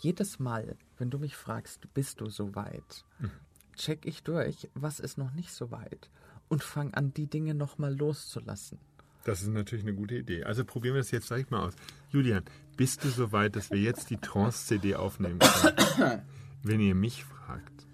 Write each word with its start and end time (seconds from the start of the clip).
jedes 0.00 0.38
Mal, 0.38 0.76
wenn 0.98 1.10
du 1.10 1.18
mich 1.18 1.36
fragst, 1.36 1.92
bist 1.94 2.20
du 2.20 2.28
so 2.28 2.54
weit, 2.54 3.04
mhm. 3.18 3.30
check 3.76 4.06
ich 4.06 4.22
durch, 4.22 4.68
was 4.74 5.00
ist 5.00 5.18
noch 5.18 5.32
nicht 5.32 5.52
so 5.52 5.70
weit 5.70 6.10
und 6.48 6.62
fang 6.62 6.92
an, 6.94 7.14
die 7.14 7.26
Dinge 7.26 7.54
nochmal 7.54 7.96
loszulassen. 7.96 8.78
Das 9.24 9.42
ist 9.42 9.48
natürlich 9.48 9.84
eine 9.84 9.94
gute 9.94 10.16
Idee. 10.16 10.44
Also 10.44 10.64
probieren 10.64 10.94
wir 10.94 11.00
das 11.00 11.10
jetzt 11.10 11.28
gleich 11.28 11.50
mal 11.50 11.66
aus. 11.66 11.74
Julian, 12.08 12.42
bist 12.76 13.04
du 13.04 13.08
so 13.08 13.32
weit, 13.32 13.54
dass 13.54 13.70
wir 13.70 13.78
jetzt 13.78 14.08
die 14.10 14.16
Trance-CD 14.16 14.94
aufnehmen 14.96 15.38
können? 15.38 16.22
wenn 16.62 16.80
ihr 16.80 16.94
mich 16.94 17.24
fragt. 17.24 17.86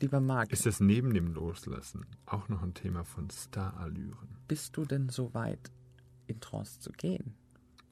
Lieber 0.00 0.20
Marc. 0.20 0.52
Ist 0.52 0.66
das 0.66 0.80
neben 0.80 1.14
dem 1.14 1.32
Loslassen 1.32 2.06
auch 2.26 2.48
noch 2.48 2.62
ein 2.62 2.74
Thema 2.74 3.04
von 3.04 3.30
Star-Allüren? 3.30 4.28
Bist 4.48 4.76
du 4.76 4.84
denn 4.84 5.08
so 5.08 5.34
weit, 5.34 5.70
in 6.26 6.40
Trance 6.40 6.80
zu 6.80 6.92
gehen? 6.92 7.34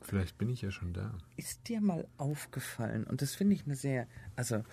Vielleicht 0.03 0.39
bin 0.39 0.49
ich 0.49 0.63
ja 0.63 0.71
schon 0.71 0.93
da. 0.93 1.17
Ist 1.37 1.69
dir 1.69 1.81
mal 1.81 2.07
aufgefallen, 2.19 3.05
und 3.05 3.23
das 3.23 3.35
finde 3.35 3.55
ich 3.55 3.65
eine 3.65 3.77
sehr, 3.77 4.07
also, 4.37 4.65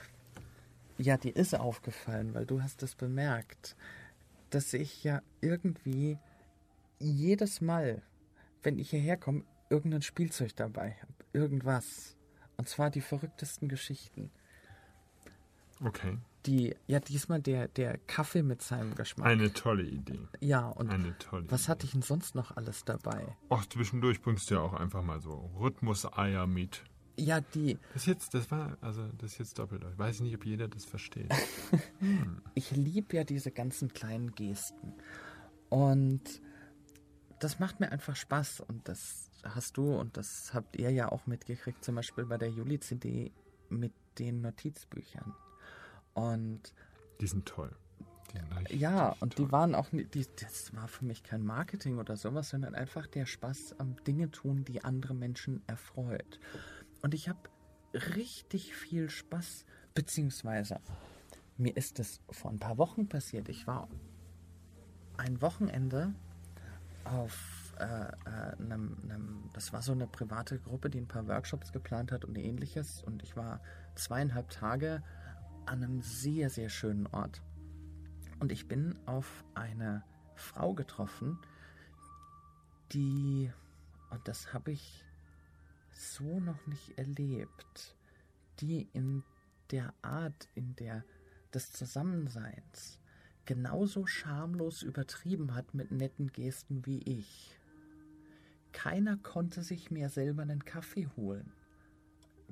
ja, 0.98 1.18
dir 1.18 1.36
ist 1.36 1.56
aufgefallen, 1.56 2.34
weil 2.34 2.46
du 2.46 2.62
hast 2.62 2.84
es 2.84 2.96
bemerkt, 2.96 3.76
dass 4.50 4.74
ich 4.74 5.04
ja 5.04 5.22
irgendwie 5.42 6.18
jedes 7.00 7.62
Mal, 7.62 8.02
wenn 8.64 8.80
ich 8.80 8.90
hierher 8.90 9.18
komme, 9.18 9.44
irgendein 9.70 10.02
Spielzeug 10.02 10.56
dabei 10.56 10.98
habe. 11.02 11.14
Irgendwas. 11.32 12.18
Und 12.58 12.68
zwar 12.68 12.90
die 12.90 13.02
verrücktesten 13.02 13.70
Geschichten. 13.70 14.32
Okay 15.82 16.18
die, 16.46 16.76
ja, 16.88 17.00
diesmal 17.00 17.42
der, 17.42 17.68
der 17.68 17.98
Kaffee 17.98 18.44
mit 18.44 18.62
seinem 18.62 18.96
Geschmack. 18.96 19.28
Eine 19.28 19.52
tolle 19.52 19.84
Idee. 19.84 20.20
Ja, 20.40 20.68
und 20.70 20.90
Eine 20.90 21.18
tolle 21.18 21.50
was 21.52 21.64
Idee. 21.64 21.72
hatte 21.72 21.86
ich 21.86 21.92
denn 21.92 22.02
sonst 22.02 22.36
noch 22.36 22.56
alles 22.56 22.86
dabei? 22.86 23.36
Ach, 23.50 23.66
zwischendurch 23.66 24.22
bringst 24.22 24.50
du 24.50 24.56
ja 24.56 24.62
auch 24.62 24.74
einfach 24.74 25.04
mal 25.04 25.20
so 25.22 25.52
Rhythmus-Eier 25.60 26.48
mit. 26.48 26.84
Ja, 27.18 27.42
die. 27.42 27.78
Das 27.94 28.06
jetzt, 28.06 28.34
das 28.34 28.50
war, 28.50 28.78
also 28.80 29.06
das 29.18 29.34
ist 29.34 29.40
jetzt 29.40 29.60
doppelt. 29.60 29.84
Ich 29.92 29.98
weiß 30.00 30.22
nicht, 30.22 30.34
ob 30.36 30.46
jeder 30.46 30.70
das 30.70 30.86
versteht. 30.86 31.32
hm. 32.00 32.42
Ich 32.54 32.72
liebe 32.72 33.18
ja 33.18 33.26
diese 33.26 33.52
ganzen 33.52 33.92
kleinen 33.92 34.32
Gesten. 34.36 34.94
Und 35.68 36.22
das 37.42 37.60
macht 37.60 37.82
mir 37.82 37.92
einfach 37.92 38.16
Spaß. 38.16 38.62
Und 38.62 38.88
das 38.88 39.30
hast 39.44 39.76
du 39.76 39.94
und 39.94 40.16
das 40.16 40.54
habt 40.54 40.78
ihr 40.78 40.92
ja 40.92 41.12
auch 41.12 41.28
mitgekriegt, 41.28 41.84
zum 41.84 41.96
Beispiel 41.96 42.26
bei 42.26 42.38
der 42.38 42.50
Juli-CD 42.50 43.32
mit 43.70 43.94
den 44.18 44.42
Notizbüchern. 44.42 45.34
Und 46.20 46.74
die 47.22 47.28
sind 47.28 47.46
toll. 47.46 47.76
Die 48.70 48.78
ja, 48.78 49.16
und 49.20 49.36
toll. 49.36 49.46
die 49.46 49.52
waren 49.52 49.74
auch 49.74 49.92
nicht, 49.92 50.14
die, 50.14 50.26
das 50.40 50.76
war 50.76 50.88
für 50.88 51.06
mich 51.06 51.24
kein 51.24 51.44
Marketing 51.44 51.98
oder 51.98 52.16
sowas, 52.16 52.50
sondern 52.50 52.76
einfach 52.76 53.08
der 53.08 53.26
Spaß 53.26 53.76
am 53.80 53.96
Dinge 54.04 54.30
tun, 54.30 54.66
die 54.66 54.84
andere 54.84 55.14
Menschen 55.14 55.62
erfreut. 55.68 56.40
Und 57.02 57.14
ich 57.14 57.30
habe 57.30 57.40
richtig 57.94 58.76
viel 58.76 59.10
Spaß, 59.10 59.66
beziehungsweise 59.94 60.80
mir 61.58 61.76
ist 61.76 62.00
es 62.00 62.22
vor 62.30 62.52
ein 62.52 62.60
paar 62.60 62.78
Wochen 62.78 63.08
passiert. 63.08 63.50
Ich 63.50 63.66
war 63.68 63.90
ein 65.18 65.42
Wochenende 65.42 66.14
auf 67.04 67.60
äh, 67.80 67.84
äh, 67.86 68.56
einem, 68.60 68.98
einem, 69.04 69.50
das 69.54 69.74
war 69.74 69.82
so 69.82 69.94
eine 69.94 70.06
private 70.06 70.60
Gruppe, 70.60 70.90
die 70.90 71.00
ein 71.00 71.08
paar 71.08 71.28
Workshops 71.28 71.72
geplant 71.72 72.12
hat 72.12 72.26
und 72.26 72.38
ähnliches. 72.38 73.04
Und 73.04 73.24
ich 73.24 73.36
war 73.36 73.62
zweieinhalb 73.96 74.50
Tage 74.50 75.02
an 75.70 75.84
einem 75.84 76.02
sehr, 76.02 76.50
sehr 76.50 76.70
schönen 76.70 77.06
Ort. 77.08 77.44
Und 78.40 78.52
ich 78.52 78.68
bin 78.68 78.96
auf 79.06 79.44
eine 79.54 80.04
Frau 80.36 80.74
getroffen, 80.74 81.38
die, 82.92 83.52
und 84.10 84.28
das 84.28 84.52
habe 84.52 84.72
ich 84.72 85.06
so 85.92 86.40
noch 86.40 86.66
nicht 86.66 86.98
erlebt, 86.98 87.96
die 88.60 88.90
in 88.94 89.24
der 89.70 89.94
Art, 90.02 90.50
in 90.56 90.76
der 90.76 91.04
des 91.54 91.72
Zusammenseins 91.72 93.00
genauso 93.46 94.08
schamlos 94.08 94.82
übertrieben 94.82 95.54
hat 95.54 95.74
mit 95.74 95.92
netten 95.92 96.32
Gesten 96.32 96.86
wie 96.86 97.00
ich. 97.00 97.60
Keiner 98.72 99.18
konnte 99.18 99.62
sich 99.62 99.92
mehr 99.92 100.10
selber 100.10 100.42
einen 100.44 100.66
Kaffee 100.66 101.08
holen. 101.16 101.52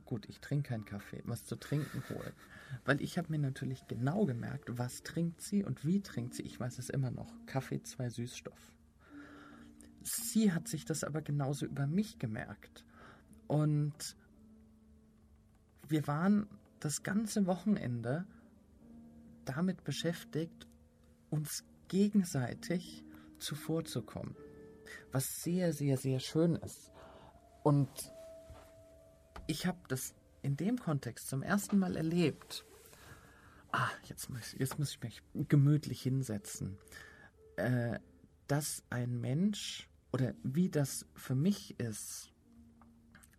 Gut, 0.05 0.27
ich 0.29 0.39
trinke 0.39 0.69
keinen 0.69 0.85
Kaffee, 0.85 1.21
was 1.25 1.45
zu 1.45 1.55
trinken 1.55 2.03
holen. 2.09 2.33
Weil 2.85 3.01
ich 3.01 3.17
habe 3.17 3.31
mir 3.31 3.39
natürlich 3.39 3.87
genau 3.87 4.25
gemerkt, 4.25 4.77
was 4.77 5.03
trinkt 5.03 5.41
sie 5.41 5.63
und 5.63 5.85
wie 5.85 6.01
trinkt 6.01 6.33
sie. 6.35 6.43
Ich 6.43 6.59
weiß 6.59 6.79
es 6.79 6.89
immer 6.89 7.11
noch. 7.11 7.33
Kaffee, 7.45 7.81
zwei 7.83 8.09
Süßstoff. 8.09 8.73
Sie 10.03 10.51
hat 10.53 10.67
sich 10.67 10.85
das 10.85 11.03
aber 11.03 11.21
genauso 11.21 11.65
über 11.65 11.87
mich 11.87 12.19
gemerkt. 12.19 12.85
Und 13.47 14.15
wir 15.87 16.07
waren 16.07 16.47
das 16.79 17.03
ganze 17.03 17.45
Wochenende 17.45 18.25
damit 19.45 19.83
beschäftigt, 19.83 20.67
uns 21.29 21.63
gegenseitig 21.87 23.03
zuvorzukommen. 23.39 24.35
Was 25.11 25.41
sehr, 25.41 25.73
sehr, 25.73 25.97
sehr 25.97 26.19
schön 26.19 26.55
ist. 26.55 26.91
Und 27.63 27.89
ich 29.47 29.65
habe 29.65 29.79
das 29.87 30.13
in 30.47 30.55
dem 30.55 30.79
Kontext 30.79 31.27
zum 31.27 31.43
ersten 31.43 31.77
Mal 31.77 31.97
erlebt. 31.97 32.65
Ah, 33.73 33.89
jetzt 34.05 34.29
muss, 34.29 34.53
jetzt 34.57 34.79
muss 34.79 34.91
ich 34.91 35.03
mich 35.03 35.21
gemütlich 35.49 36.01
hinsetzen. 36.01 36.77
Äh, 37.57 37.99
dass 38.47 38.81
ein 38.89 39.19
Mensch 39.19 39.89
oder 40.13 40.33
wie 40.43 40.69
das 40.69 41.05
für 41.15 41.35
mich 41.35 41.77
ist, 41.81 42.31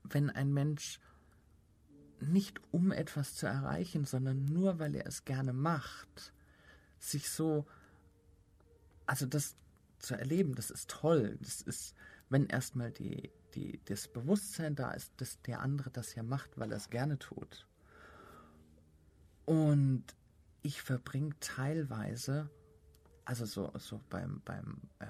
wenn 0.05 0.29
ein 0.29 0.53
Mensch 0.53 1.01
nicht 2.21 2.61
um 2.73 2.93
etwas 2.93 3.35
zu 3.35 3.47
erreichen, 3.47 4.05
sondern 4.05 4.45
nur 4.45 4.79
weil 4.79 4.95
er 4.95 5.07
es 5.07 5.25
gerne 5.25 5.55
macht, 5.55 6.35
sich 6.99 7.31
so, 7.31 7.67
also 9.07 9.25
das 9.25 9.57
zu 9.99 10.15
erleben, 10.15 10.55
das 10.55 10.71
ist 10.71 10.91
toll. 10.91 11.39
Das 11.41 11.63
ist, 11.63 11.95
wenn 12.29 12.47
erstmal 12.47 12.93
die, 12.93 13.31
die, 13.55 13.81
das 13.87 14.09
Bewusstsein 14.09 14.75
da 14.75 14.93
ist, 14.93 15.13
dass 15.21 15.41
der 15.43 15.61
andere 15.61 15.91
das 15.91 16.15
ja 16.15 16.23
macht, 16.23 16.59
weil 16.59 16.71
er 16.71 16.77
es 16.77 16.91
gerne 16.91 17.19
tut. 17.19 17.67
Und 19.45 20.05
ich 20.63 20.83
verbringe 20.83 21.35
teilweise, 21.41 22.51
also 23.25 23.47
so, 23.47 23.73
so 23.79 24.01
beim, 24.11 24.43
beim 24.45 24.77
äh, 24.99 25.07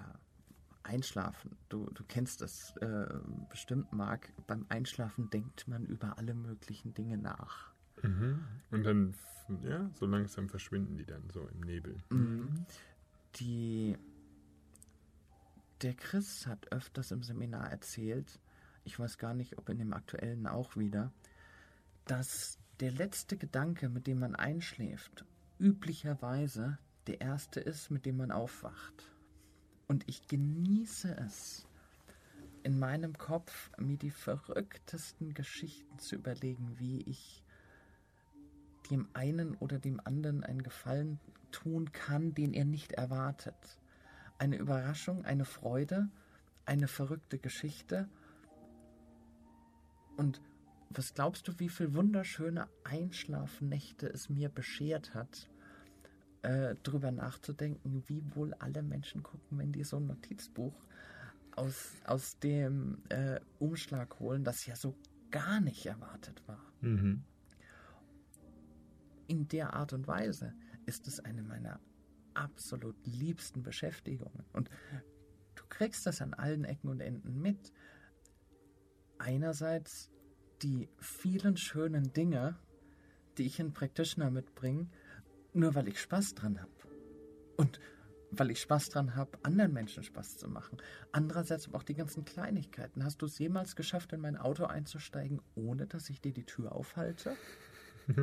Einschlafen, 0.85 1.57
du, 1.69 1.87
du 1.93 2.05
kennst 2.05 2.41
das 2.41 2.77
äh, 2.77 3.07
bestimmt, 3.51 3.93
Marc, 3.93 4.33
beim 4.47 4.65
Einschlafen 4.69 5.29
denkt 5.31 5.69
man 5.69 5.85
über 5.85 6.19
alle 6.19 6.35
möglichen 6.35 6.95
Dinge 6.95 7.19
nach. 7.19 7.73
Mhm. 8.03 8.41
Und 8.71 8.85
dann, 8.85 9.15
ja, 9.63 9.91
so 9.95 10.07
langsam 10.07 10.49
verschwinden 10.49 10.97
die 10.97 11.05
dann 11.05 11.29
so 11.31 11.47
im 11.49 11.61
Nebel. 11.61 11.97
Mhm. 12.11 12.65
Die, 13.37 13.97
der 15.83 15.95
Chris 15.95 16.47
hat 16.47 16.73
öfters 16.73 17.11
im 17.11 17.23
Seminar 17.23 17.71
erzählt, 17.71 18.41
ich 18.85 18.99
weiß 18.99 19.19
gar 19.19 19.35
nicht, 19.35 19.59
ob 19.59 19.69
in 19.69 19.79
dem 19.79 19.93
aktuellen 19.93 20.47
auch 20.47 20.77
wieder, 20.77 21.13
dass 22.07 22.59
der 22.81 22.91
letzte 22.91 23.37
Gedanke, 23.37 23.89
mit 23.89 24.07
dem 24.07 24.21
man 24.21 24.35
einschläft, 24.35 25.25
üblicherweise 25.59 26.79
der 27.07 27.21
erste 27.21 27.61
ist, 27.61 27.91
mit 27.91 28.07
dem 28.07 28.17
man 28.17 28.31
aufwacht. 28.31 29.13
Und 29.87 30.05
ich 30.09 30.27
genieße 30.27 31.17
es, 31.17 31.67
in 32.63 32.79
meinem 32.79 33.17
Kopf 33.17 33.71
mir 33.79 33.97
die 33.97 34.11
verrücktesten 34.11 35.35
Geschichten 35.35 35.99
zu 35.99 36.17
überlegen, 36.17 36.79
wie 36.79 37.03
ich 37.03 37.43
dem 38.91 39.09
einen 39.13 39.55
oder 39.57 39.79
dem 39.79 40.01
anderen 40.05 40.45
einen 40.45 40.63
Gefallen 40.63 41.21
tun 41.51 41.93
kann, 41.93 42.35
den 42.35 42.53
er 42.53 42.65
nicht 42.65 42.93
erwartet. 42.93 43.79
Eine 44.39 44.57
Überraschung, 44.57 45.25
eine 45.25 45.45
Freude, 45.45 46.09
eine 46.65 46.89
verrückte 46.89 47.39
Geschichte. 47.39 48.09
Und 50.17 50.41
was 50.91 51.15
glaubst 51.15 51.49
du, 51.49 51.59
wie 51.59 51.69
viele 51.69 51.95
wunderschöne 51.95 52.69
Einschlafnächte 52.85 54.09
es 54.09 54.29
mir 54.29 54.49
beschert 54.49 55.15
hat, 55.15 55.49
äh, 56.43 56.77
drüber 56.83 57.11
nachzudenken, 57.11 58.05
wie 58.07 58.23
wohl 58.35 58.55
alle 58.55 58.83
Menschen 58.83 59.23
gucken, 59.23 59.59
wenn 59.59 59.73
die 59.73 59.85
so 59.85 59.97
ein 59.97 60.07
Notizbuch 60.07 60.75
aus, 61.57 61.93
aus 62.05 62.39
dem 62.39 63.03
äh, 63.09 63.41
Umschlag 63.59 64.19
holen, 64.21 64.45
das 64.45 64.65
ja 64.67 64.77
so 64.77 64.97
gar 65.31 65.61
nicht 65.61 65.85
erwartet 65.87 66.43
war. 66.47 66.65
Mhm. 66.81 67.25
In 69.27 69.49
der 69.49 69.75
Art 69.75 69.93
und 69.93 70.07
Weise 70.07 70.55
ist 70.87 71.07
es 71.07 71.21
eine 71.21 71.43
meiner 71.43 71.81
absolut 72.35 72.97
liebsten 73.07 73.63
Beschäftigungen. 73.63 74.45
Und 74.53 74.71
du 75.55 75.65
kriegst 75.69 76.07
das 76.07 76.21
an 76.23 76.35
allen 76.35 76.65
Ecken 76.65 76.89
und 76.89 77.01
Enden 77.01 77.41
mit. 77.41 77.73
Einerseits 79.19 80.11
die 80.63 80.89
vielen 80.99 81.57
schönen 81.57 82.13
Dinge, 82.13 82.57
die 83.37 83.45
ich 83.45 83.61
in 83.61 83.73
Practitioner 83.73 84.31
mitbringe, 84.31 84.89
nur 85.53 85.75
weil 85.75 85.89
ich 85.89 86.01
Spaß 86.01 86.35
dran 86.35 86.61
habe. 86.61 86.73
Und 87.57 87.81
weil 88.31 88.51
ich 88.51 88.61
Spaß 88.61 88.91
dran 88.91 89.15
habe, 89.17 89.39
anderen 89.43 89.73
Menschen 89.73 90.03
Spaß 90.03 90.37
zu 90.39 90.49
machen. 90.49 90.79
Andererseits 91.13 91.67
aber 91.67 91.79
auch 91.79 91.83
die 91.83 91.95
ganzen 91.95 92.25
Kleinigkeiten. 92.25 93.05
Hast 93.05 93.23
du 93.23 93.27
es 93.27 93.39
jemals 93.39 93.75
geschafft, 93.75 94.13
in 94.13 94.21
mein 94.21 94.37
Auto 94.37 94.65
einzusteigen, 94.65 95.41
ohne 95.55 95.87
dass 95.87 96.11
ich 96.11 96.21
dir 96.21 96.33
die 96.33 96.45
Tür 96.45 96.73
aufhalte? 96.73 97.37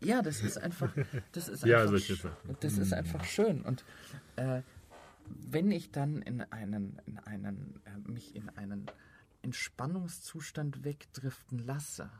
ja, 0.00 0.22
das 0.22 0.40
ist 0.40 0.58
einfach, 0.58 0.92
das 1.32 1.48
ist 1.48 1.64
Ja, 1.64 1.78
einfach, 1.78 1.90
solche 1.90 2.16
Sachen. 2.16 2.56
das 2.60 2.78
ist 2.78 2.92
einfach 2.92 3.24
schön. 3.24 3.62
Und 3.62 3.84
äh, 4.36 4.62
wenn 5.26 5.70
ich 5.70 5.90
dann 5.90 6.22
in 6.22 6.40
einen, 6.42 7.00
in 7.06 7.18
einen, 7.18 7.80
äh, 7.84 8.10
mich 8.10 8.34
in 8.34 8.48
einen 8.50 8.90
Entspannungszustand 9.42 10.84
wegdriften 10.84 11.58
lasse, 11.58 12.10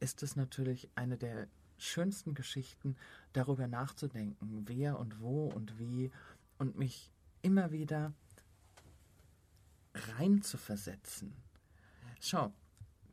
ist 0.00 0.22
es 0.22 0.36
natürlich 0.36 0.88
eine 0.94 1.16
der 1.16 1.48
schönsten 1.78 2.34
Geschichten, 2.34 2.96
darüber 3.32 3.66
nachzudenken, 3.66 4.64
wer 4.66 4.98
und 4.98 5.20
wo 5.20 5.46
und 5.46 5.78
wie 5.78 6.10
und 6.58 6.78
mich 6.78 7.10
immer 7.42 7.72
wieder 7.72 8.12
rein 10.16 10.42
zu 10.42 10.58
versetzen. 10.58 11.34
Schau, 12.20 12.52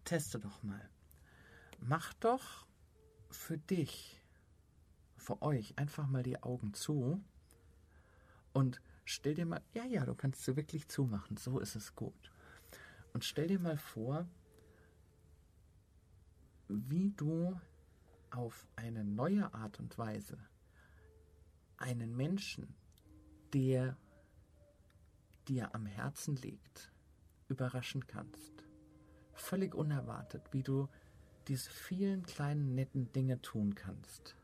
teste 0.03 0.39
doch 0.39 0.61
mal. 0.63 0.87
Mach 1.79 2.13
doch 2.15 2.65
für 3.29 3.57
dich, 3.57 4.21
für 5.17 5.41
euch 5.41 5.77
einfach 5.77 6.07
mal 6.07 6.23
die 6.23 6.41
Augen 6.41 6.73
zu 6.73 7.23
und 8.53 8.81
stell 9.05 9.35
dir 9.35 9.45
mal, 9.45 9.61
ja, 9.73 9.85
ja, 9.85 10.05
du 10.05 10.15
kannst 10.15 10.43
sie 10.45 10.55
wirklich 10.55 10.87
zumachen, 10.87 11.37
so 11.37 11.59
ist 11.59 11.75
es 11.75 11.95
gut. 11.95 12.31
Und 13.13 13.23
stell 13.25 13.47
dir 13.47 13.59
mal 13.59 13.77
vor, 13.77 14.27
wie 16.67 17.11
du 17.11 17.59
auf 18.31 18.67
eine 18.75 19.03
neue 19.03 19.53
Art 19.53 19.79
und 19.79 19.97
Weise 19.97 20.37
einen 21.77 22.15
Menschen, 22.15 22.75
der 23.53 23.97
dir 25.47 25.73
am 25.73 25.85
Herzen 25.85 26.35
liegt, 26.35 26.91
überraschen 27.47 28.05
kannst. 28.05 28.63
Völlig 29.33 29.73
unerwartet, 29.73 30.43
wie 30.51 30.61
du 30.61 30.87
diese 31.49 31.71
vielen 31.71 32.23
kleinen 32.23 32.75
netten 32.75 33.11
Dinge 33.11 33.41
tun 33.41 33.73
kannst. 33.73 34.35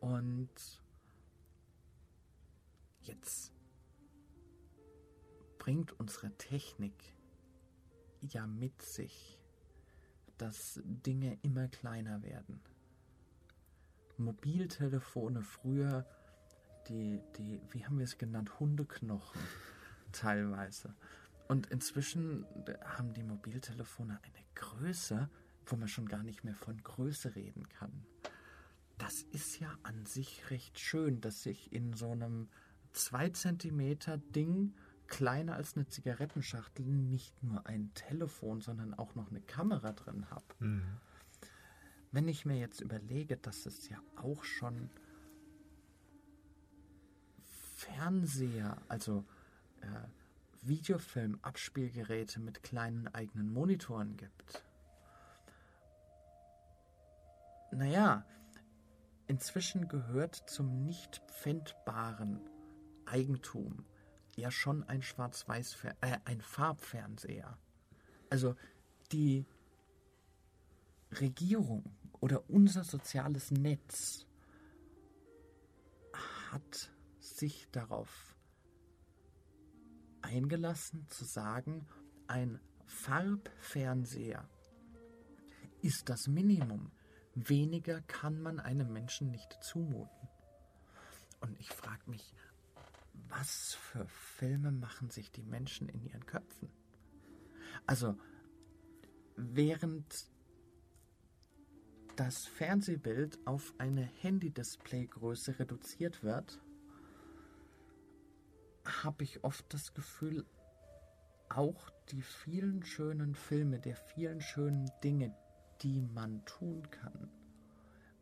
Und 0.00 0.48
jetzt 3.02 3.52
bringt 5.58 5.92
unsere 6.00 6.30
Technik 6.38 6.94
ja 8.22 8.46
mit 8.46 8.80
sich, 8.80 9.38
dass 10.38 10.80
Dinge 10.84 11.38
immer 11.42 11.68
kleiner 11.68 12.22
werden. 12.22 12.60
Mobiltelefone 14.16 15.42
früher, 15.42 16.06
die, 16.88 17.20
die, 17.36 17.60
wie 17.70 17.84
haben 17.84 17.98
wir 17.98 18.04
es 18.04 18.16
genannt, 18.16 18.58
Hundeknochen 18.60 19.40
teilweise. 20.12 20.94
Und 21.48 21.66
inzwischen 21.66 22.46
haben 22.84 23.12
die 23.12 23.22
Mobiltelefone 23.22 24.18
eine 24.22 24.43
Größe, 24.54 25.28
wo 25.66 25.76
man 25.76 25.88
schon 25.88 26.08
gar 26.08 26.22
nicht 26.22 26.44
mehr 26.44 26.54
von 26.54 26.82
Größe 26.82 27.34
reden 27.34 27.68
kann. 27.68 28.06
Das 28.98 29.22
ist 29.22 29.58
ja 29.58 29.76
an 29.82 30.06
sich 30.06 30.50
recht 30.50 30.78
schön, 30.78 31.20
dass 31.20 31.42
sich 31.42 31.72
in 31.72 31.94
so 31.94 32.12
einem 32.12 32.48
zwei 32.92 33.28
Zentimeter 33.30 34.18
Ding, 34.18 34.74
kleiner 35.06 35.54
als 35.54 35.76
eine 35.76 35.86
Zigarettenschachtel, 35.86 36.84
nicht 36.86 37.42
nur 37.42 37.66
ein 37.66 37.92
Telefon, 37.94 38.60
sondern 38.60 38.94
auch 38.94 39.14
noch 39.14 39.30
eine 39.30 39.40
Kamera 39.40 39.92
drin 39.92 40.30
habe. 40.30 40.44
Mhm. 40.60 40.98
Wenn 42.12 42.28
ich 42.28 42.46
mir 42.46 42.56
jetzt 42.56 42.80
überlege, 42.80 43.36
dass 43.36 43.66
es 43.66 43.88
ja 43.88 43.98
auch 44.16 44.44
schon 44.44 44.88
Fernseher, 47.76 48.78
also 48.88 49.24
äh, 49.80 49.86
Videofilm-Abspielgeräte 50.66 52.40
mit 52.40 52.62
kleinen 52.62 53.08
eigenen 53.08 53.52
Monitoren 53.52 54.16
gibt. 54.16 54.64
Naja, 57.72 58.24
inzwischen 59.26 59.88
gehört 59.88 60.36
zum 60.48 60.84
nicht 60.84 61.22
pfändbaren 61.28 62.40
Eigentum 63.06 63.84
ja 64.36 64.50
schon 64.50 64.82
ein 64.84 65.02
Schwarz-Weiß, 65.02 65.76
äh, 66.00 66.18
ein 66.24 66.40
Farbfernseher. 66.40 67.58
Also 68.30 68.56
die 69.12 69.46
Regierung 71.20 71.84
oder 72.20 72.48
unser 72.48 72.84
soziales 72.84 73.50
Netz 73.50 74.26
hat 76.50 76.90
sich 77.20 77.68
darauf 77.70 78.33
eingelassen 80.24 81.06
zu 81.08 81.24
sagen, 81.24 81.86
ein 82.26 82.58
Farbfernseher 82.86 84.48
ist 85.82 86.08
das 86.08 86.26
Minimum. 86.26 86.90
Weniger 87.34 88.00
kann 88.02 88.40
man 88.40 88.58
einem 88.58 88.92
Menschen 88.92 89.30
nicht 89.30 89.52
zumuten. 89.62 90.28
Und 91.40 91.58
ich 91.60 91.68
frage 91.68 92.10
mich, 92.10 92.32
was 93.28 93.74
für 93.74 94.06
Filme 94.06 94.72
machen 94.72 95.10
sich 95.10 95.30
die 95.30 95.42
Menschen 95.42 95.88
in 95.88 96.02
ihren 96.04 96.24
Köpfen? 96.24 96.70
Also, 97.86 98.16
während 99.36 100.30
das 102.16 102.46
Fernsehbild 102.46 103.38
auf 103.46 103.74
eine 103.78 104.02
Handy-Display-Größe 104.02 105.58
reduziert 105.58 106.22
wird, 106.22 106.60
habe 108.84 109.24
ich 109.24 109.44
oft 109.44 109.72
das 109.72 109.94
Gefühl, 109.94 110.44
auch 111.48 111.90
die 112.10 112.22
vielen 112.22 112.82
schönen 112.84 113.34
Filme, 113.34 113.78
der 113.78 113.96
vielen 113.96 114.40
schönen 114.40 114.90
Dinge, 115.02 115.34
die 115.82 116.00
man 116.00 116.44
tun 116.44 116.90
kann, 116.90 117.30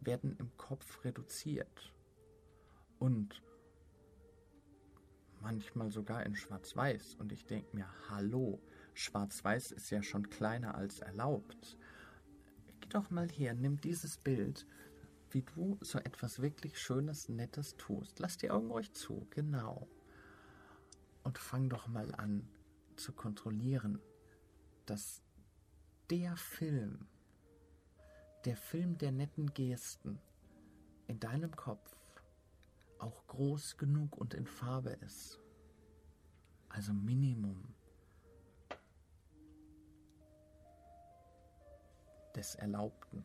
werden 0.01 0.37
im 0.39 0.57
Kopf 0.57 1.05
reduziert. 1.05 1.93
Und 2.99 3.43
manchmal 5.41 5.91
sogar 5.91 6.25
in 6.25 6.35
Schwarz-Weiß. 6.35 7.17
Und 7.17 7.33
ich 7.33 7.47
denke 7.47 7.77
mir, 7.77 7.89
hallo, 8.09 8.61
Schwarz-Weiß 8.95 9.73
ist 9.73 9.91
ja 9.91 10.03
schon 10.03 10.31
kleiner 10.31 10.75
als 10.77 11.01
erlaubt. 11.01 11.77
Geh 12.81 12.89
doch 12.89 13.11
mal 13.11 13.29
her, 13.29 13.55
nimm 13.55 13.81
dieses 13.81 14.19
Bild, 14.19 14.67
wie 15.31 15.43
du 15.43 15.79
so 15.81 15.99
etwas 15.99 16.41
wirklich 16.41 16.79
Schönes, 16.79 17.29
Nettes 17.29 17.77
tust. 17.77 18.19
Lass 18.19 18.37
die 18.37 18.51
Augen 18.51 18.71
ruhig 18.71 18.93
zu, 18.93 19.27
genau. 19.31 19.89
Und 21.23 21.39
fang 21.39 21.69
doch 21.69 21.87
mal 21.87 22.15
an 22.15 22.49
zu 22.97 23.13
kontrollieren, 23.13 24.01
dass 24.87 25.23
der 26.11 26.37
Film, 26.37 27.07
der 28.45 28.57
Film 28.57 28.99
der 28.99 29.13
netten 29.13 29.55
Gesten 29.55 30.19
in 31.07 31.21
deinem 31.21 31.55
Kopf 31.55 31.97
auch 32.99 33.27
groß 33.27 33.77
genug 33.77 34.17
und 34.17 34.35
in 34.35 34.47
Farbe 34.47 34.91
ist. 34.91 35.41
Also 36.69 36.93
Minimum 36.93 37.75
des 42.35 42.55
Erlaubten. 42.55 43.25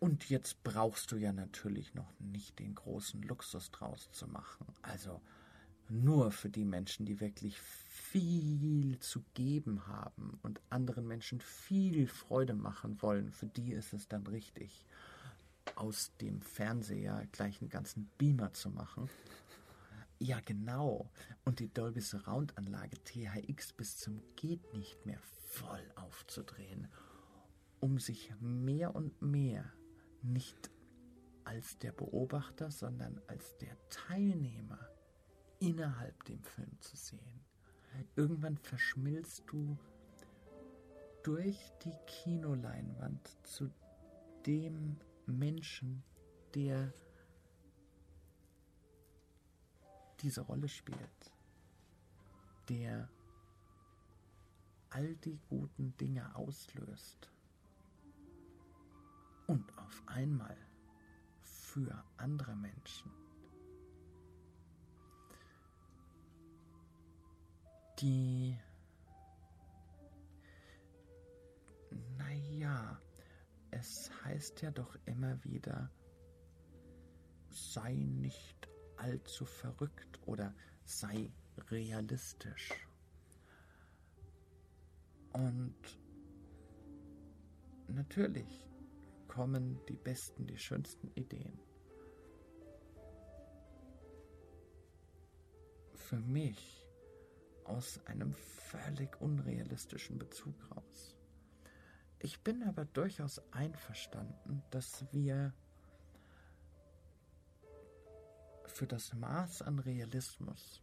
Und 0.00 0.28
jetzt 0.28 0.62
brauchst 0.62 1.10
du 1.12 1.16
ja 1.16 1.32
natürlich 1.32 1.94
noch 1.94 2.12
nicht 2.20 2.58
den 2.58 2.74
großen 2.74 3.22
Luxus 3.22 3.70
draus 3.70 4.10
zu 4.12 4.28
machen. 4.28 4.66
Also 4.82 5.20
nur 5.90 6.30
für 6.30 6.48
die 6.48 6.64
Menschen, 6.64 7.06
die 7.06 7.20
wirklich 7.20 7.60
viel 7.60 8.98
zu 9.00 9.22
geben 9.34 9.86
haben 9.86 10.38
und 10.42 10.60
anderen 10.70 11.06
Menschen 11.06 11.40
viel 11.40 12.06
Freude 12.06 12.54
machen 12.54 13.00
wollen, 13.02 13.30
für 13.32 13.46
die 13.46 13.72
ist 13.72 13.92
es 13.92 14.08
dann 14.08 14.26
richtig 14.26 14.86
aus 15.74 16.12
dem 16.20 16.40
Fernseher 16.40 17.26
gleich 17.32 17.60
einen 17.60 17.70
ganzen 17.70 18.10
Beamer 18.18 18.52
zu 18.52 18.70
machen. 18.70 19.08
Ja, 20.18 20.40
genau. 20.44 21.10
Und 21.44 21.60
die 21.60 21.72
Dolby 21.72 22.00
Surround 22.00 22.56
Anlage 22.58 22.96
THX 23.04 23.72
bis 23.74 23.98
zum 23.98 24.20
geht 24.36 24.74
nicht 24.74 25.06
mehr 25.06 25.20
voll 25.20 25.92
aufzudrehen, 25.94 26.88
um 27.80 27.98
sich 27.98 28.32
mehr 28.40 28.96
und 28.96 29.22
mehr 29.22 29.64
nicht 30.22 30.70
als 31.44 31.78
der 31.78 31.92
Beobachter, 31.92 32.70
sondern 32.70 33.20
als 33.28 33.56
der 33.58 33.76
Teilnehmer 33.90 34.78
innerhalb 35.60 36.24
dem 36.24 36.42
Film 36.42 36.80
zu 36.80 36.96
sehen. 36.96 37.44
Irgendwann 38.16 38.56
verschmilzt 38.58 39.44
du 39.46 39.76
durch 41.22 41.72
die 41.84 41.96
Kinoleinwand 42.06 43.36
zu 43.44 43.70
dem 44.46 44.96
Menschen, 45.26 46.02
der 46.54 46.92
diese 50.20 50.42
Rolle 50.42 50.68
spielt, 50.68 51.32
der 52.68 53.08
all 54.90 55.14
die 55.16 55.38
guten 55.48 55.96
Dinge 55.96 56.34
auslöst 56.34 57.30
und 59.46 59.78
auf 59.78 60.02
einmal 60.06 60.56
für 61.42 62.04
andere 62.16 62.56
Menschen 62.56 63.17
die 68.00 68.56
naja, 72.16 73.00
es 73.70 74.10
heißt 74.24 74.62
ja 74.62 74.70
doch 74.70 74.96
immer 75.06 75.42
wieder, 75.44 75.90
sei 77.50 77.94
nicht 77.94 78.68
allzu 78.96 79.44
verrückt 79.44 80.20
oder 80.26 80.54
sei 80.84 81.30
realistisch. 81.70 82.70
Und 85.32 85.76
natürlich 87.88 88.68
kommen 89.28 89.78
die 89.88 89.96
besten, 89.96 90.46
die 90.46 90.58
schönsten 90.58 91.10
Ideen. 91.14 91.58
Für 95.94 96.18
mich 96.18 96.87
aus 97.68 98.00
einem 98.06 98.32
völlig 98.32 99.20
unrealistischen 99.20 100.18
Bezug 100.18 100.54
raus. 100.74 101.16
Ich 102.20 102.42
bin 102.42 102.64
aber 102.64 102.84
durchaus 102.84 103.40
einverstanden, 103.52 104.62
dass 104.70 105.04
wir 105.12 105.52
für 108.66 108.86
das 108.86 109.14
Maß 109.14 109.62
an 109.62 109.78
Realismus, 109.78 110.82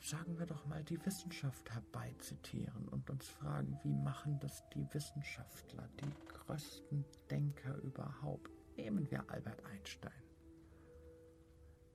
sagen 0.00 0.38
wir 0.38 0.46
doch 0.46 0.66
mal, 0.66 0.84
die 0.84 1.04
Wissenschaft 1.04 1.70
herbeizitieren 1.72 2.88
und 2.88 3.08
uns 3.08 3.28
fragen, 3.28 3.78
wie 3.82 3.94
machen 3.94 4.38
das 4.40 4.62
die 4.74 4.86
Wissenschaftler, 4.92 5.88
die 6.00 6.28
größten 6.28 7.04
Denker 7.30 7.76
überhaupt? 7.78 8.50
Nehmen 8.76 9.10
wir 9.10 9.28
Albert 9.30 9.64
Einstein. 9.66 10.22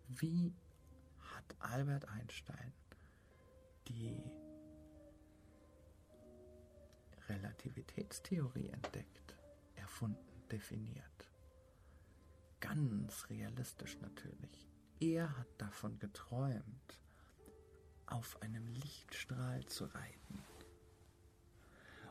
Wie 0.07 0.53
hat 1.19 1.55
Albert 1.59 2.07
Einstein 2.09 2.73
die 3.89 4.23
Relativitätstheorie 7.29 8.69
entdeckt, 8.69 9.37
erfunden, 9.75 10.43
definiert. 10.51 11.31
Ganz 12.59 13.29
realistisch 13.29 13.99
natürlich. 14.01 14.67
Er 14.99 15.37
hat 15.37 15.47
davon 15.57 15.99
geträumt, 15.99 17.01
auf 18.07 18.41
einem 18.41 18.67
Lichtstrahl 18.67 19.65
zu 19.65 19.85
reiten. 19.85 20.43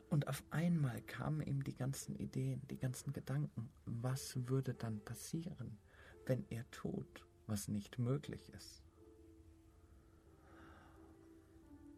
Und 0.08 0.28
auf 0.28 0.44
einmal 0.50 1.02
kamen 1.02 1.40
ihm 1.40 1.64
die 1.64 1.74
ganzen 1.74 2.14
Ideen, 2.14 2.62
die 2.68 2.78
ganzen 2.78 3.12
Gedanken, 3.12 3.70
was 3.86 4.48
würde 4.48 4.74
dann 4.74 5.00
passieren, 5.04 5.78
wenn 6.26 6.46
er 6.48 6.70
tut, 6.70 7.26
was 7.46 7.66
nicht 7.66 7.98
möglich 7.98 8.48
ist. 8.50 8.85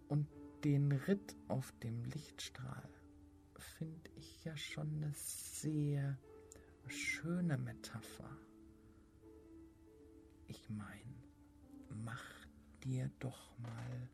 Und 0.09 0.27
den 0.65 0.93
Ritt 0.93 1.37
auf 1.49 1.73
dem 1.83 2.05
Lichtstrahl 2.05 2.89
finde 3.59 4.11
ich 4.17 4.45
ja 4.45 4.57
schon 4.57 4.89
eine 4.97 5.13
sehr 5.15 6.19
schöne 6.87 7.59
Metapher. 7.59 8.37
Ich 10.47 10.69
Ich 10.69 10.71
mein, 10.71 11.23
mach 12.05 12.25
dir 12.85 13.11
doch 13.19 13.57
mal 13.59 14.09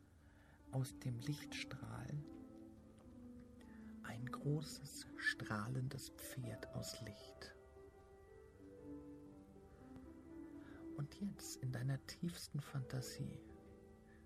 aus 0.71 0.97
dem 0.99 1.19
Lichtstrahl 1.19 2.23
ein 4.03 4.25
großes, 4.25 5.07
strahlendes 5.17 6.09
Pferd 6.11 6.67
aus 6.75 7.01
Licht. 7.01 7.55
Und 10.97 11.15
jetzt 11.21 11.57
in 11.57 11.71
deiner 11.71 12.05
tiefsten 12.05 12.59
Fantasie 12.59 13.39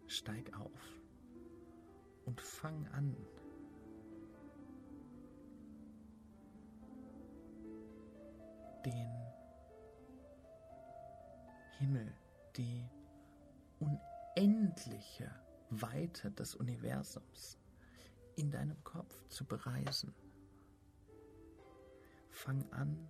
steig 0.08 0.52
auf 0.60 1.02
und 2.30 2.40
fang 2.42 2.88
an, 2.90 3.16
den 8.86 9.10
Himmel, 11.80 12.14
die 12.56 12.88
unendliche 13.80 15.32
Weite 15.72 16.30
des 16.30 16.54
Universums 16.54 17.58
in 18.36 18.52
deinem 18.52 18.84
Kopf 18.84 19.28
zu 19.30 19.44
bereisen. 19.44 20.14
Fang 22.30 22.64
an, 22.72 23.08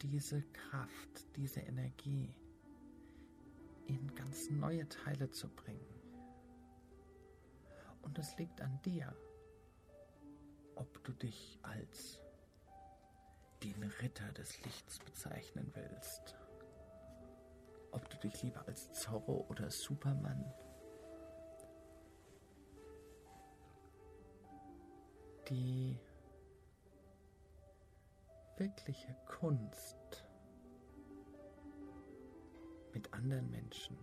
diese 0.00 0.42
Kraft, 0.52 1.26
diese 1.34 1.58
Energie 1.58 2.32
in 3.90 4.14
ganz 4.14 4.48
neue 4.50 4.88
Teile 4.88 5.30
zu 5.30 5.48
bringen. 5.48 6.00
Und 8.02 8.18
es 8.18 8.36
liegt 8.38 8.60
an 8.60 8.80
dir, 8.82 9.14
ob 10.76 11.02
du 11.04 11.12
dich 11.12 11.58
als 11.62 12.18
den 13.62 13.82
Ritter 14.00 14.30
des 14.32 14.62
Lichts 14.62 14.98
bezeichnen 15.00 15.70
willst. 15.74 16.36
Ob 17.90 18.08
du 18.08 18.16
dich 18.18 18.42
lieber 18.42 18.66
als 18.66 18.92
Zorro 18.92 19.46
oder 19.48 19.70
Superman 19.70 20.54
die 25.48 25.98
wirkliche 28.56 29.16
Kunst 29.26 30.24
mit 32.92 33.12
anderen 33.12 33.50
Menschen. 33.50 33.96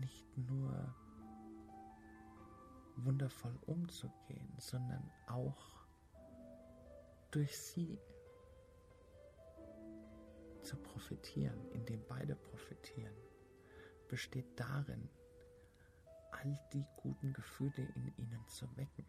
Nicht 0.00 0.26
nur 0.36 0.94
wundervoll 2.96 3.58
umzugehen, 3.66 4.52
sondern 4.58 5.10
auch 5.26 5.84
durch 7.30 7.56
sie 7.58 7.98
zu 10.62 10.76
profitieren, 10.76 11.70
indem 11.72 12.04
beide 12.06 12.34
profitieren, 12.36 13.14
besteht 14.08 14.58
darin, 14.58 15.08
all 16.30 16.58
die 16.72 16.86
guten 16.96 17.32
Gefühle 17.32 17.88
in 17.94 18.12
ihnen 18.16 18.46
zu 18.48 18.66
wecken, 18.76 19.04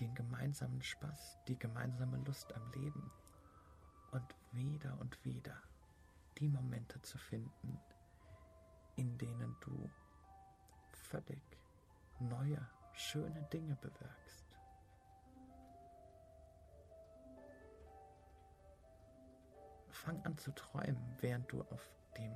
den 0.00 0.14
gemeinsamen 0.14 0.82
Spaß, 0.82 1.38
die 1.48 1.58
gemeinsame 1.58 2.18
Lust 2.18 2.54
am 2.54 2.70
Leben 2.72 3.10
und 4.12 4.34
wieder 4.52 4.98
und 5.00 5.24
wieder 5.24 5.56
die 6.38 6.48
Momente 6.48 7.00
zu 7.02 7.18
finden, 7.18 7.80
in 8.96 9.18
denen 9.18 9.56
du 9.60 9.90
völlig 10.92 11.42
neue, 12.20 12.66
schöne 12.92 13.42
Dinge 13.52 13.76
bewirkst. 13.76 14.46
Fang 19.90 20.24
an 20.24 20.38
zu 20.38 20.52
träumen, 20.52 21.16
während 21.20 21.50
du 21.50 21.62
auf 21.62 21.92
dem 22.16 22.32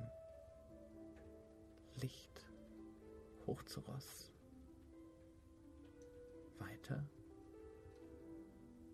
Licht 1.95 2.51
hoch 3.45 3.63
zu 3.63 3.79
Ross 3.81 4.31
weiter 6.59 7.03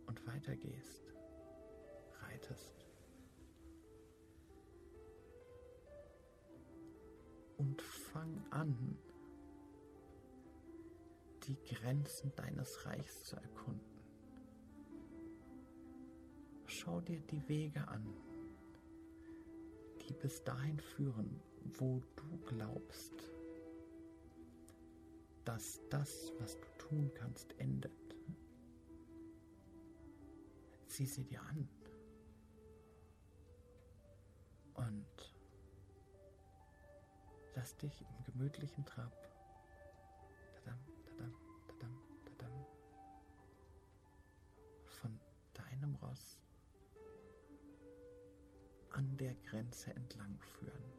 und 0.09 0.25
weiter 0.25 0.55
gehst, 0.55 1.13
reitest. 2.23 2.87
Und 7.57 7.79
fang 7.81 8.43
an, 8.49 8.97
die 11.43 11.57
Grenzen 11.63 12.33
deines 12.35 12.85
Reichs 12.87 13.23
zu 13.23 13.35
erkunden. 13.35 14.01
Schau 16.65 17.01
dir 17.01 17.19
die 17.21 17.47
Wege 17.47 17.87
an, 17.87 18.03
die 20.01 20.13
bis 20.13 20.43
dahin 20.43 20.79
führen, 20.79 21.39
wo 21.77 22.01
du 22.15 22.37
glaubst, 22.47 23.13
dass 25.45 25.79
das, 25.89 26.33
was 26.39 26.59
du 26.59 26.67
tun 26.79 27.11
kannst, 27.13 27.53
endet. 27.59 28.08
Sieh 30.99 31.05
sie 31.05 31.23
dir 31.23 31.41
an. 31.41 31.69
Und 34.73 35.33
lass 37.55 37.77
dich 37.77 38.01
im 38.01 38.23
gemütlichen 38.25 38.83
Trab 38.83 39.13
tadam, 40.55 40.77
tadam, 41.05 41.33
tadam, 41.69 41.97
tadam, 42.25 42.65
von 44.87 45.17
deinem 45.53 45.95
Ross 45.95 46.37
an 48.89 49.15
der 49.15 49.35
Grenze 49.35 49.95
entlang 49.95 50.37
führen. 50.41 50.91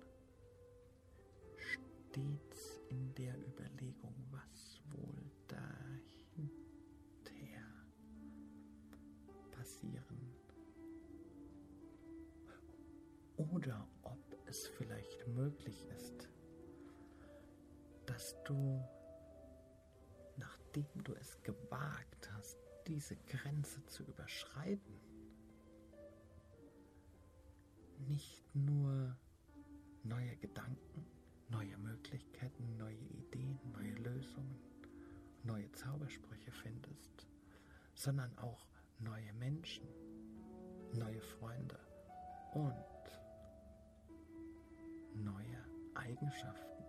Stets 1.59 2.81
in 2.89 3.15
der 3.17 3.37
Überlegung, 3.47 4.15
was 4.31 4.81
wohl 4.93 5.31
dahinter 5.47 6.20
passieren. 9.81 10.35
Oder 13.37 13.87
ob 14.03 14.19
es 14.47 14.67
vielleicht 14.67 15.27
möglich 15.29 15.87
ist, 15.97 16.29
dass 18.07 18.37
du, 18.45 18.83
nachdem 20.37 21.05
du 21.05 21.15
es 21.15 21.41
gewagt 21.43 22.31
hast, 22.33 22.59
diese 22.87 23.17
Grenze 23.27 23.85
zu 23.87 24.05
überschreiten, 24.05 25.01
nicht 28.09 28.43
nur 28.55 29.17
neue 30.03 30.37
Gedanken, 30.37 31.07
neue 31.49 31.77
Möglichkeiten, 31.79 32.77
neue 32.77 32.97
Ideen, 32.97 33.59
neue 33.73 33.93
Lösungen, 33.95 34.59
neue 35.45 35.71
Zaubersprüche 35.73 36.51
findest, 36.51 37.27
sondern 37.95 38.37
auch 38.39 38.67
neue 39.01 39.33
Menschen, 39.35 39.89
neue 40.93 41.21
Freunde 41.21 41.79
und 42.53 42.75
neue 45.15 45.65
Eigenschaften 45.95 46.85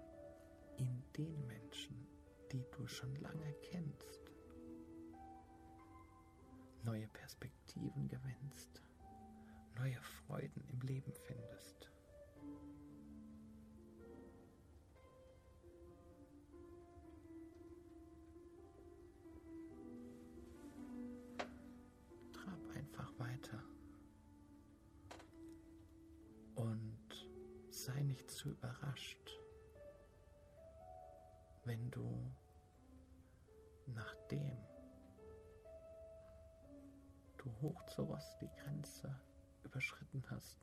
in 0.77 1.03
den 1.17 1.45
Menschen, 1.47 2.07
die 2.51 2.65
du 2.71 2.87
schon 2.87 3.15
lange 3.15 3.53
kennst, 3.63 4.31
neue 6.83 7.07
Perspektiven 7.07 8.07
gewinnst 8.07 8.81
neue 9.81 10.01
Freuden 10.01 10.63
im 10.67 10.79
Leben 10.81 11.11
findest. 11.13 11.90
Überrascht, 28.91 29.39
wenn 31.63 31.91
du 31.91 32.31
nachdem 33.87 34.57
du 37.37 37.51
hoch 37.61 37.85
zu 37.87 38.07
was 38.09 38.37
die 38.39 38.49
Grenze 38.61 39.19
überschritten 39.63 40.23
hast, 40.29 40.57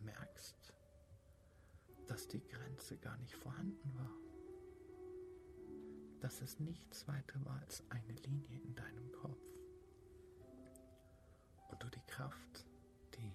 merkst, 0.00 0.74
dass 2.06 2.28
die 2.28 2.42
Grenze 2.42 2.96
gar 2.98 3.16
nicht 3.18 3.34
vorhanden 3.34 3.94
war. 3.98 4.12
Dass 6.20 6.40
es 6.40 6.58
nichts 6.60 7.06
weiter 7.08 7.44
war 7.44 7.58
als 7.60 7.82
eine 7.90 8.12
Linie 8.12 8.60
in 8.60 8.74
deinem 8.74 9.12
Kopf. 9.12 9.40
Und 11.68 11.82
du 11.82 11.88
die 11.88 12.06
Kraft, 12.06 12.66
die 13.14 13.32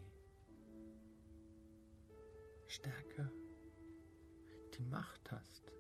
Stärke, 2.68 3.32
die 4.82 4.90
Macht 4.90 5.32
hast, 5.32 5.72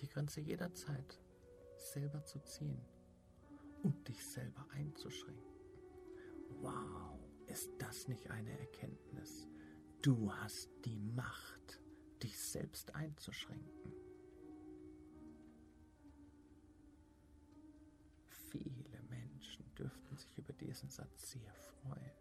die 0.00 0.08
Grenze 0.08 0.40
jederzeit 0.40 1.20
selber 1.76 2.24
zu 2.24 2.38
ziehen 2.40 2.80
und 3.82 4.08
dich 4.08 4.24
selber 4.26 4.66
einzuschränken. 4.70 5.44
Wow, 6.62 7.18
ist 7.46 7.70
das 7.78 8.08
nicht 8.08 8.30
eine 8.30 8.58
Erkenntnis? 8.58 9.46
Du 10.00 10.32
hast 10.32 10.70
die 10.86 10.98
Macht, 10.98 11.80
dich 12.22 12.40
selbst 12.40 12.94
einzuschränken. 12.94 13.92
Viele 18.50 19.02
Menschen 19.10 19.74
dürften 19.74 20.16
sich 20.16 20.38
über 20.38 20.54
diesen 20.54 20.88
Satz 20.88 21.32
sehr 21.32 21.52
freuen, 21.54 22.12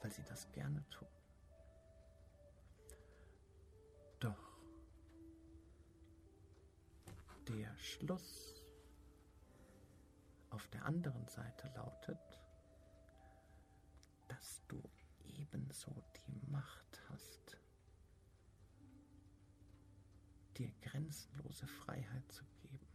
weil 0.00 0.10
sie 0.10 0.24
das 0.24 0.50
gerne 0.52 0.82
tun. 0.88 1.08
Der 7.48 7.76
Schluss 7.76 8.62
auf 10.50 10.66
der 10.68 10.84
anderen 10.84 11.26
Seite 11.28 11.70
lautet, 11.74 12.18
dass 14.28 14.62
du 14.68 14.82
ebenso 15.24 16.02
die 16.26 16.50
Macht 16.50 17.02
hast, 17.08 17.58
dir 20.56 20.72
grenzenlose 20.82 21.66
Freiheit 21.66 22.30
zu 22.30 22.44
geben. 22.62 22.86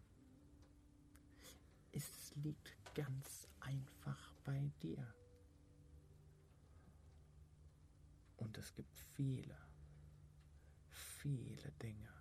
Es 1.91 2.33
liegt 2.35 2.75
ganz 2.95 3.47
einfach 3.59 4.33
bei 4.45 4.71
dir. 4.81 5.13
Und 8.37 8.57
es 8.57 8.73
gibt 8.73 8.97
viele, 9.15 9.57
viele 10.89 11.71
Dinge, 11.73 12.18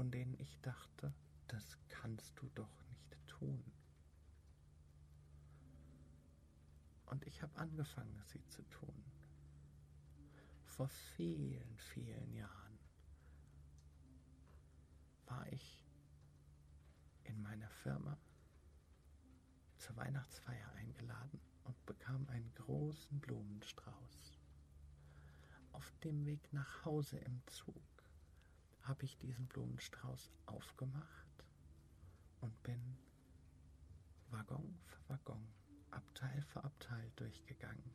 von 0.00 0.10
denen 0.10 0.34
ich 0.38 0.58
dachte, 0.62 1.12
das 1.46 1.76
kannst 1.90 2.32
du 2.40 2.48
doch 2.54 2.82
nicht 2.88 3.18
tun. 3.26 3.62
Und 7.04 7.26
ich 7.26 7.42
habe 7.42 7.54
angefangen, 7.58 8.18
sie 8.24 8.42
zu 8.46 8.62
tun. 8.70 9.04
Vor 10.64 10.88
vielen, 10.88 11.76
vielen 11.76 12.32
Jahren 12.32 12.78
war 15.26 15.46
ich 15.52 15.84
in 17.24 17.42
meiner 17.42 17.68
Firma 17.68 18.16
zur 19.76 19.96
Weihnachtsfeier 19.96 20.72
eingeladen 20.76 21.42
und 21.64 21.84
bekam 21.84 22.26
einen 22.30 22.54
großen 22.54 23.20
Blumenstrauß. 23.20 24.38
Auf 25.72 25.92
dem 26.02 26.24
Weg 26.24 26.54
nach 26.54 26.86
Hause 26.86 27.18
im 27.18 27.42
Zug 27.48 27.99
habe 28.82 29.04
ich 29.04 29.16
diesen 29.18 29.46
Blumenstrauß 29.46 30.30
aufgemacht 30.46 31.44
und 32.40 32.62
bin 32.62 32.96
Waggon 34.30 34.78
für 34.84 35.08
Waggon, 35.08 35.46
Abteil 35.90 36.42
für 36.42 36.64
Abteil 36.64 37.10
durchgegangen 37.16 37.94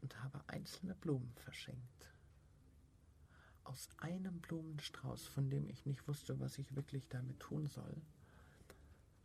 und 0.00 0.22
habe 0.22 0.42
einzelne 0.48 0.94
Blumen 0.94 1.32
verschenkt. 1.36 2.10
Aus 3.64 3.88
einem 3.98 4.40
Blumenstrauß, 4.40 5.26
von 5.28 5.48
dem 5.48 5.68
ich 5.68 5.86
nicht 5.86 6.06
wusste, 6.08 6.38
was 6.40 6.58
ich 6.58 6.74
wirklich 6.74 7.08
damit 7.08 7.40
tun 7.40 7.66
soll, 7.66 8.02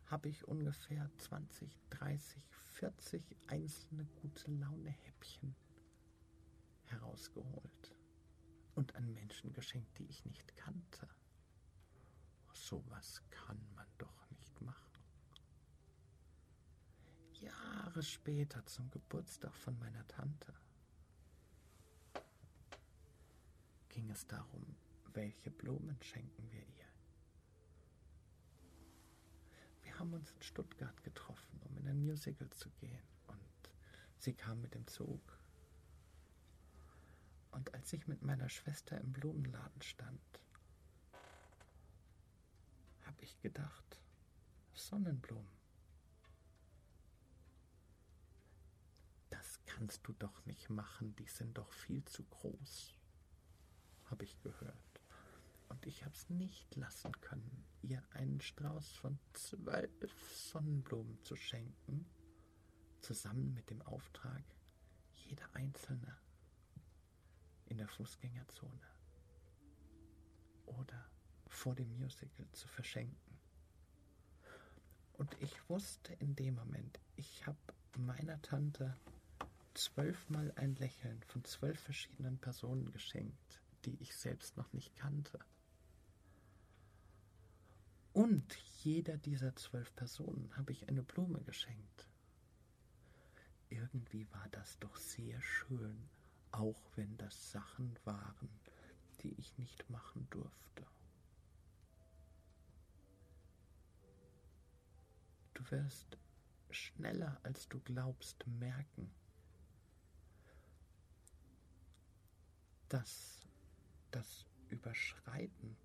habe 0.06 0.28
ich 0.28 0.46
ungefähr 0.46 1.10
20, 1.18 1.68
30, 1.90 2.42
40 2.74 3.22
einzelne 3.48 4.06
gute 4.22 4.50
Laune 4.52 4.90
Häppchen 4.90 5.54
herausgeholt 6.86 7.97
und 8.78 8.94
an 8.94 9.12
Menschen 9.12 9.52
geschenkt, 9.52 9.98
die 9.98 10.04
ich 10.04 10.24
nicht 10.24 10.54
kannte. 10.54 11.08
So 12.54 12.84
was 12.88 13.20
kann 13.28 13.60
man 13.74 13.86
doch 13.98 14.30
nicht 14.30 14.60
machen. 14.60 15.02
Jahre 17.40 18.04
später 18.04 18.64
zum 18.66 18.88
Geburtstag 18.92 19.52
von 19.56 19.76
meiner 19.80 20.06
Tante 20.06 20.54
ging 23.88 24.08
es 24.10 24.24
darum, 24.28 24.76
welche 25.12 25.50
Blumen 25.50 26.00
schenken 26.00 26.48
wir 26.52 26.62
ihr. 26.62 26.86
Wir 29.82 29.98
haben 29.98 30.12
uns 30.12 30.30
in 30.30 30.42
Stuttgart 30.42 31.02
getroffen, 31.02 31.60
um 31.64 31.76
in 31.78 31.88
ein 31.88 32.00
Musical 32.00 32.48
zu 32.50 32.70
gehen 32.70 33.02
und 33.26 33.70
sie 34.18 34.34
kam 34.34 34.60
mit 34.60 34.74
dem 34.74 34.86
Zug 34.86 35.38
und 37.52 37.74
als 37.74 37.92
ich 37.92 38.06
mit 38.06 38.22
meiner 38.22 38.48
Schwester 38.48 39.00
im 39.00 39.12
Blumenladen 39.12 39.82
stand, 39.82 40.20
habe 43.02 43.22
ich 43.22 43.40
gedacht, 43.40 44.00
Sonnenblumen. 44.72 45.58
Das 49.30 49.60
kannst 49.66 50.06
du 50.06 50.12
doch 50.12 50.44
nicht 50.46 50.70
machen, 50.70 51.14
die 51.16 51.26
sind 51.26 51.58
doch 51.58 51.72
viel 51.72 52.04
zu 52.04 52.24
groß, 52.24 52.96
habe 54.06 54.24
ich 54.24 54.40
gehört. 54.42 54.74
Und 55.68 55.84
ich 55.86 56.04
habe 56.04 56.14
es 56.14 56.30
nicht 56.30 56.76
lassen 56.76 57.12
können, 57.20 57.64
ihr 57.82 58.02
einen 58.12 58.40
Strauß 58.40 58.92
von 58.92 59.18
zwölf 59.34 60.32
Sonnenblumen 60.32 61.22
zu 61.22 61.36
schenken, 61.36 62.06
zusammen 63.00 63.52
mit 63.52 63.68
dem 63.68 63.82
Auftrag, 63.82 64.42
jede 65.12 65.44
einzelne 65.54 66.16
in 67.68 67.78
der 67.78 67.88
Fußgängerzone 67.88 68.88
oder 70.66 71.04
vor 71.48 71.74
dem 71.74 71.98
Musical 71.98 72.46
zu 72.52 72.68
verschenken. 72.68 73.38
Und 75.14 75.36
ich 75.40 75.68
wusste 75.68 76.12
in 76.14 76.36
dem 76.36 76.54
Moment, 76.54 77.00
ich 77.16 77.46
habe 77.46 77.58
meiner 77.96 78.40
Tante 78.42 78.96
zwölfmal 79.74 80.52
ein 80.56 80.76
Lächeln 80.76 81.22
von 81.24 81.44
zwölf 81.44 81.80
verschiedenen 81.80 82.38
Personen 82.38 82.90
geschenkt, 82.92 83.60
die 83.84 83.96
ich 84.00 84.14
selbst 84.16 84.56
noch 84.56 84.72
nicht 84.72 84.94
kannte. 84.96 85.38
Und 88.12 88.56
jeder 88.82 89.16
dieser 89.16 89.54
zwölf 89.56 89.94
Personen 89.94 90.56
habe 90.56 90.72
ich 90.72 90.88
eine 90.88 91.02
Blume 91.02 91.40
geschenkt. 91.42 92.08
Irgendwie 93.68 94.26
war 94.32 94.48
das 94.50 94.78
doch 94.78 94.96
sehr 94.96 95.40
schön, 95.40 96.08
auch 96.58 96.82
wenn 96.96 97.16
das 97.18 97.52
Sachen 97.52 97.96
waren, 98.04 98.48
die 99.22 99.32
ich 99.38 99.56
nicht 99.58 99.88
machen 99.90 100.26
durfte. 100.30 100.86
Du 105.54 105.70
wirst 105.70 106.18
schneller 106.70 107.38
als 107.42 107.68
du 107.68 107.78
glaubst 107.80 108.46
merken, 108.46 109.10
dass 112.88 113.46
das 114.10 114.46
Überschreiten 114.70 115.76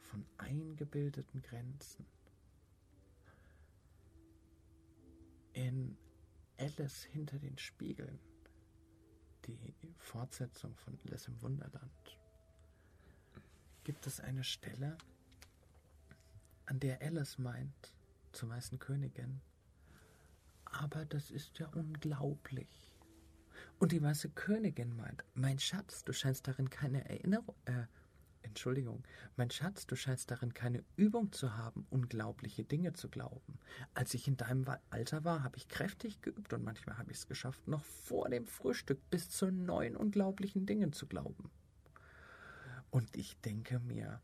von 0.00 0.24
eingebildeten 0.38 1.42
Grenzen 1.42 2.06
in 5.52 5.96
Alice 6.58 7.04
hinter 7.04 7.38
den 7.38 7.58
Spiegeln 7.58 8.18
die 9.46 9.94
Fortsetzung 9.98 10.74
von 10.76 10.98
Alice 11.04 11.28
im 11.28 11.40
Wunderland 11.42 12.18
gibt 13.84 14.06
es 14.06 14.20
eine 14.20 14.42
Stelle, 14.42 14.98
an 16.66 16.80
der 16.80 17.00
Alice 17.00 17.38
meint, 17.38 17.94
zur 18.32 18.48
weißen 18.48 18.78
Königin, 18.78 19.40
aber 20.64 21.04
das 21.04 21.30
ist 21.30 21.58
ja 21.58 21.68
unglaublich. 21.68 22.92
Und 23.78 23.92
die 23.92 24.02
weiße 24.02 24.30
Königin 24.30 24.96
meint, 24.96 25.24
mein 25.34 25.58
Schatz, 25.58 26.02
du 26.02 26.12
scheinst 26.12 26.48
darin 26.48 26.68
keine 26.68 27.08
Erinnerung, 27.08 27.54
äh, 27.66 27.84
Entschuldigung, 28.46 29.02
mein 29.36 29.50
Schatz, 29.50 29.86
du 29.86 29.96
scheinst 29.96 30.30
darin 30.30 30.54
keine 30.54 30.84
Übung 30.96 31.32
zu 31.32 31.56
haben, 31.56 31.86
unglaubliche 31.90 32.64
Dinge 32.64 32.92
zu 32.92 33.08
glauben. 33.08 33.58
Als 33.94 34.14
ich 34.14 34.28
in 34.28 34.36
deinem 34.36 34.64
Alter 34.90 35.24
war, 35.24 35.42
habe 35.42 35.56
ich 35.56 35.68
kräftig 35.68 36.22
geübt 36.22 36.52
und 36.52 36.64
manchmal 36.64 36.96
habe 36.98 37.10
ich 37.10 37.18
es 37.18 37.26
geschafft, 37.26 37.66
noch 37.68 37.84
vor 37.84 38.28
dem 38.28 38.46
Frühstück 38.46 38.98
bis 39.10 39.28
zu 39.28 39.50
neuen 39.50 39.96
unglaublichen 39.96 40.64
Dingen 40.64 40.92
zu 40.92 41.06
glauben. 41.06 41.50
Und 42.90 43.16
ich 43.16 43.36
denke 43.40 43.80
mir, 43.80 44.22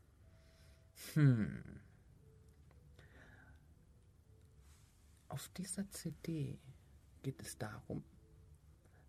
hm, 1.13 1.61
auf 5.27 5.49
dieser 5.49 5.89
CD 5.89 6.59
geht 7.23 7.41
es 7.41 7.57
darum, 7.57 8.03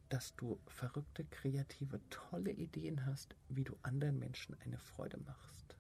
dass 0.09 0.35
du 0.37 0.59
verrückte, 0.67 1.25
kreative, 1.25 2.01
tolle 2.11 2.53
Ideen 2.53 3.07
hast, 3.07 3.35
wie 3.49 3.65
du 3.65 3.77
anderen 3.83 4.19
Menschen 4.19 4.57
eine 4.65 4.79
Freude 4.79 5.19
machst. 5.19 5.77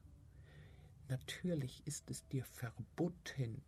Natürlich 1.09 1.83
ist 1.87 2.11
es 2.11 2.27
dir 2.29 2.45
verboten, 2.45 3.63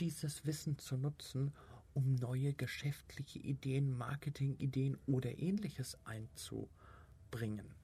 dieses 0.00 0.46
Wissen 0.46 0.78
zu 0.78 0.96
nutzen, 0.96 1.52
um 1.94 2.14
neue 2.14 2.54
geschäftliche 2.54 3.38
Ideen, 3.40 3.96
Marketingideen 3.96 4.96
oder 5.06 5.38
ähnliches 5.38 5.98
einzubringen. 6.04 7.74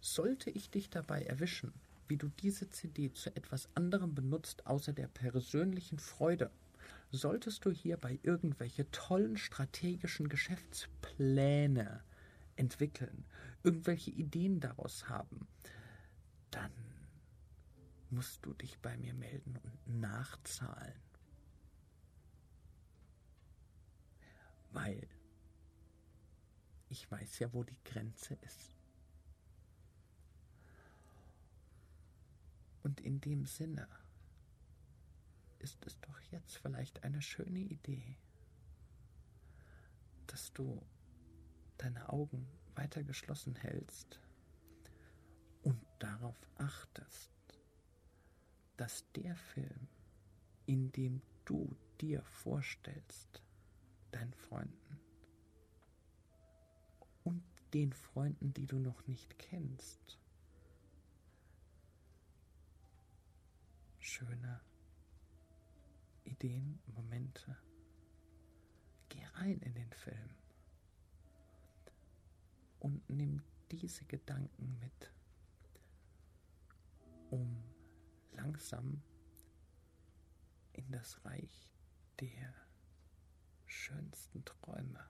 Sollte 0.00 0.50
ich 0.50 0.70
dich 0.70 0.90
dabei 0.90 1.22
erwischen, 1.22 1.72
wie 2.08 2.16
du 2.16 2.28
diese 2.28 2.70
CD 2.70 3.12
zu 3.12 3.34
etwas 3.36 3.68
anderem 3.74 4.14
benutzt, 4.14 4.66
außer 4.66 4.92
der 4.92 5.08
persönlichen 5.08 5.98
Freude 5.98 6.50
solltest 7.10 7.64
du 7.64 7.70
hierbei 7.70 8.18
irgendwelche 8.22 8.90
tollen 8.90 9.36
strategischen 9.36 10.28
Geschäftspläne 10.28 12.02
entwickeln, 12.56 13.24
irgendwelche 13.62 14.10
Ideen 14.10 14.60
daraus 14.60 15.08
haben, 15.08 15.46
dann 16.50 16.72
musst 18.10 18.44
du 18.44 18.54
dich 18.54 18.78
bei 18.80 18.96
mir 18.96 19.14
melden 19.14 19.56
und 19.56 20.00
nachzahlen. 20.00 21.00
Weil 24.72 25.08
ich 26.88 27.10
weiß 27.10 27.38
ja, 27.40 27.52
wo 27.52 27.64
die 27.64 27.78
Grenze 27.84 28.34
ist. 28.34 28.76
Und 32.82 33.00
in 33.00 33.20
dem 33.20 33.46
Sinne 33.46 33.88
ist 35.66 35.84
es 35.84 35.98
doch 35.98 36.20
jetzt 36.30 36.58
vielleicht 36.58 37.02
eine 37.02 37.20
schöne 37.20 37.58
Idee, 37.58 38.16
dass 40.28 40.52
du 40.52 40.80
deine 41.76 42.08
Augen 42.08 42.46
weiter 42.76 43.02
geschlossen 43.02 43.56
hältst 43.56 44.20
und 45.64 45.84
darauf 45.98 46.36
achtest, 46.58 47.32
dass 48.76 49.10
der 49.14 49.34
Film, 49.34 49.88
in 50.66 50.92
dem 50.92 51.20
du 51.44 51.76
dir 52.00 52.22
vorstellst, 52.22 53.42
deinen 54.12 54.34
Freunden 54.34 55.00
und 57.24 57.42
den 57.74 57.92
Freunden, 57.92 58.54
die 58.54 58.66
du 58.66 58.78
noch 58.78 59.04
nicht 59.08 59.36
kennst, 59.36 60.20
schöne 63.98 64.60
Ideen, 66.26 66.78
Momente. 66.94 67.56
Geh 69.08 69.24
rein 69.34 69.58
in 69.60 69.74
den 69.74 69.92
Film 69.92 70.34
und 72.80 73.08
nimm 73.08 73.42
diese 73.70 74.04
Gedanken 74.04 74.78
mit, 74.78 75.12
um 77.30 77.62
langsam 78.32 79.02
in 80.72 80.90
das 80.90 81.24
Reich 81.24 81.68
der 82.20 82.54
schönsten 83.64 84.44
Träume 84.44 85.04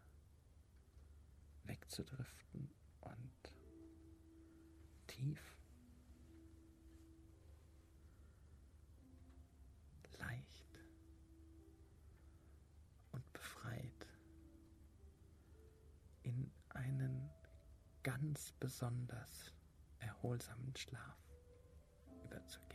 wegzudriften 1.64 2.70
und 3.00 3.52
tief 5.06 5.56
leicht 10.18 10.78
und 13.12 13.32
befreit 13.32 14.06
in 16.22 16.50
einen 16.86 17.30
ganz 18.02 18.52
besonders 18.60 19.52
erholsamen 19.98 20.74
Schlaf 20.76 21.18
überzugehen. 22.22 22.65